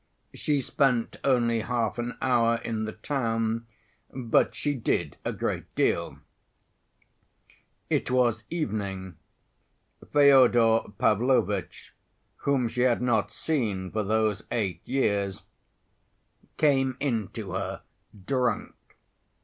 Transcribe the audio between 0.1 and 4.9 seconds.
She spent only half an hour in the town but she